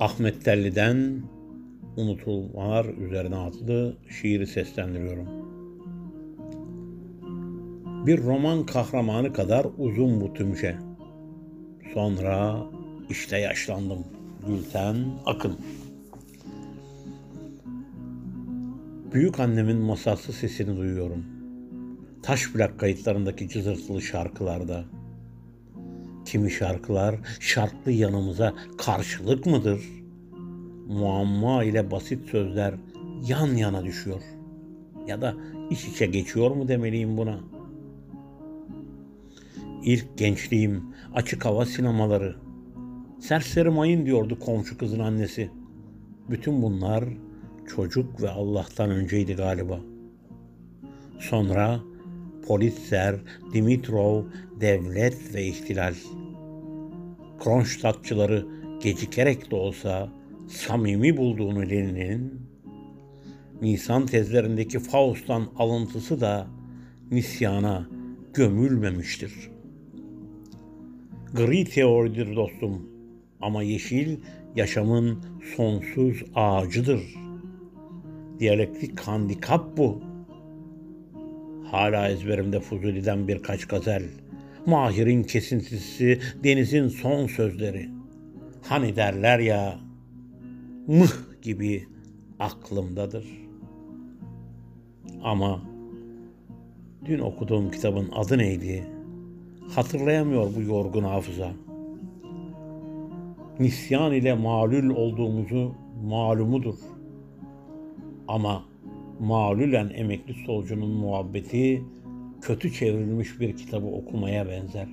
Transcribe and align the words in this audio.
Ahmet 0.00 0.44
Telli'den 0.44 1.22
Unutulmalar 1.96 2.84
Üzerine 2.84 3.36
adlı 3.36 3.96
şiiri 4.08 4.46
seslendiriyorum. 4.46 5.26
Bir 8.06 8.22
roman 8.22 8.66
kahramanı 8.66 9.32
kadar 9.32 9.66
uzun 9.78 10.20
bu 10.20 10.34
tümce. 10.34 10.76
Sonra 11.94 12.66
işte 13.10 13.38
yaşlandım. 13.38 14.04
Gülten 14.46 14.96
Akın. 15.26 15.58
Büyük 19.12 19.40
annemin 19.40 19.78
masası 19.78 20.32
sesini 20.32 20.76
duyuyorum. 20.76 21.24
Taş 22.22 22.52
plak 22.52 22.80
kayıtlarındaki 22.80 23.48
cızırtılı 23.48 24.02
şarkılarda. 24.02 24.84
Kimi 26.28 26.50
şarkılar 26.50 27.16
şartlı 27.40 27.92
yanımıza 27.92 28.54
karşılık 28.78 29.46
mıdır? 29.46 29.80
Muamma 30.88 31.64
ile 31.64 31.90
basit 31.90 32.30
sözler 32.30 32.74
yan 33.26 33.46
yana 33.46 33.84
düşüyor. 33.84 34.20
Ya 35.06 35.20
da 35.20 35.34
iç 35.70 35.84
içe 35.84 36.06
geçiyor 36.06 36.50
mu 36.50 36.68
demeliyim 36.68 37.16
buna? 37.16 37.40
İlk 39.84 40.18
gençliğim, 40.18 40.84
açık 41.14 41.44
hava 41.44 41.66
sinemaları. 41.66 42.36
Serseri 43.20 43.70
mayın 43.70 44.06
diyordu 44.06 44.38
komşu 44.38 44.78
kızın 44.78 45.00
annesi. 45.00 45.50
Bütün 46.30 46.62
bunlar 46.62 47.04
çocuk 47.76 48.22
ve 48.22 48.30
Allah'tan 48.30 48.90
önceydi 48.90 49.34
galiba. 49.34 49.80
Sonra 51.18 51.80
Politzer, 52.48 53.16
Dimitrov, 53.54 54.24
devlet 54.60 55.34
ve 55.34 55.46
ihtilal. 55.46 55.94
Kronstadtçıları 57.38 58.46
gecikerek 58.82 59.50
de 59.50 59.54
olsa 59.56 60.12
samimi 60.48 61.16
bulduğunu 61.16 61.60
Lenin'in, 61.60 62.32
Nisan 63.62 64.06
tezlerindeki 64.06 64.78
Faust'tan 64.78 65.48
alıntısı 65.58 66.20
da 66.20 66.46
nisyana 67.10 67.88
gömülmemiştir. 68.34 69.50
Gri 71.34 71.64
teoridir 71.64 72.36
dostum 72.36 72.88
ama 73.40 73.62
yeşil 73.62 74.16
yaşamın 74.56 75.24
sonsuz 75.56 76.24
ağacıdır. 76.34 77.00
Diyalektik 78.38 79.00
handikap 79.00 79.76
bu. 79.76 80.07
Hala 81.70 82.08
ezberimde 82.08 82.60
Fuzuli'den 82.60 83.28
birkaç 83.28 83.64
gazel. 83.64 84.02
Mahir'in 84.66 85.22
kesintisi, 85.22 86.20
denizin 86.44 86.88
son 86.88 87.26
sözleri. 87.26 87.88
Hani 88.62 88.96
derler 88.96 89.38
ya, 89.38 89.78
mıh 90.86 91.12
gibi 91.42 91.86
aklımdadır. 92.38 93.26
Ama 95.22 95.62
dün 97.04 97.18
okuduğum 97.18 97.70
kitabın 97.70 98.08
adı 98.12 98.38
neydi? 98.38 98.86
Hatırlayamıyor 99.74 100.54
bu 100.56 100.62
yorgun 100.62 101.04
hafıza. 101.04 101.52
Nisyan 103.60 104.12
ile 104.12 104.34
malul 104.34 104.90
olduğumuzu 104.90 105.74
malumudur. 106.04 106.78
Ama 108.28 108.64
malülen 109.20 109.90
emekli 109.94 110.34
solcunun 110.46 110.90
muhabbeti 110.90 111.82
kötü 112.40 112.72
çevrilmiş 112.72 113.40
bir 113.40 113.56
kitabı 113.56 113.86
okumaya 113.86 114.48
benzer. 114.48 114.88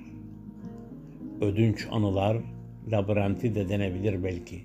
Ödünç 1.40 1.88
anılar 1.90 2.36
labirenti 2.92 3.54
de 3.54 3.68
denebilir 3.68 4.24
belki. 4.24 4.64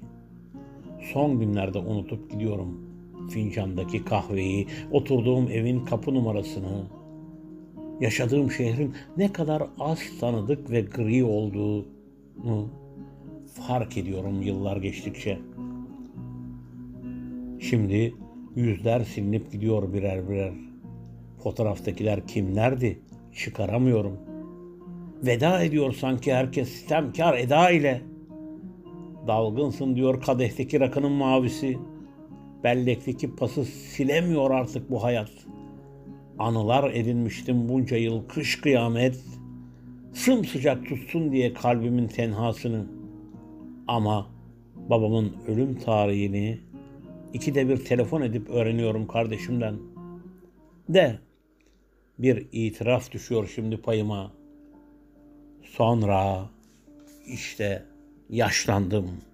Son 1.13 1.39
günlerde 1.39 1.77
unutup 1.77 2.31
gidiyorum 2.31 2.91
fincandaki 3.29 4.05
kahveyi, 4.05 4.67
oturduğum 4.91 5.47
evin 5.47 5.85
kapı 5.85 6.13
numarasını, 6.13 6.83
yaşadığım 7.99 8.51
şehrin 8.51 8.93
ne 9.17 9.33
kadar 9.33 9.63
az 9.79 9.99
tanıdık 10.19 10.71
ve 10.71 10.81
gri 10.81 11.23
olduğunu 11.23 12.69
fark 13.67 13.97
ediyorum 13.97 14.41
yıllar 14.41 14.77
geçtikçe. 14.77 15.39
Şimdi 17.59 18.13
yüzler 18.55 19.03
silinip 19.03 19.51
gidiyor 19.51 19.93
birer 19.93 20.29
birer. 20.29 20.53
Fotoğraftakiler 21.43 22.27
kimlerdi? 22.27 22.99
Çıkaramıyorum. 23.35 24.17
Veda 25.23 25.63
ediyor 25.63 25.93
sanki 25.93 26.33
herkes 26.33 26.69
sistemkar 26.69 27.37
eda 27.37 27.69
ile. 27.69 28.01
Dalgınsın 29.27 29.95
diyor 29.95 30.21
kadehteki 30.21 30.79
rakının 30.79 31.11
mavisi. 31.11 31.77
Bellekteki 32.63 33.35
pası 33.35 33.65
silemiyor 33.65 34.51
artık 34.51 34.91
bu 34.91 35.03
hayat. 35.03 35.31
Anılar 36.39 36.91
edinmiştim 36.91 37.69
bunca 37.69 37.97
yıl 37.97 38.27
kış 38.27 38.61
kıyamet. 38.61 39.23
Sımsıcak 40.13 40.85
tutsun 40.85 41.31
diye 41.31 41.53
kalbimin 41.53 42.07
tenhasını. 42.07 42.85
Ama 43.87 44.27
babamın 44.89 45.33
ölüm 45.47 45.75
tarihini 45.75 46.59
ikide 47.33 47.69
bir 47.69 47.85
telefon 47.85 48.21
edip 48.21 48.49
öğreniyorum 48.49 49.07
kardeşimden. 49.07 49.79
De 50.89 51.19
bir 52.19 52.47
itiraf 52.51 53.11
düşüyor 53.11 53.51
şimdi 53.55 53.81
payıma. 53.81 54.33
Sonra 55.63 56.49
işte 57.27 57.85
yaşlandım.'' 58.29 59.30